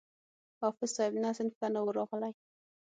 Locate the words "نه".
1.23-1.29, 1.73-1.79